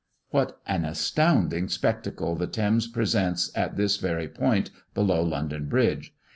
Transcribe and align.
What 0.31 0.59
an 0.65 0.83
astounding 0.83 1.67
spectacle 1.69 2.33
the 2.33 2.47
Thames 2.47 2.87
presents 2.87 3.51
at 3.53 3.77
this 3.77 3.97
very 3.97 4.27
point 4.27 4.71
below 4.95 5.21
London 5.21 5.65
Bridge! 5.69 6.15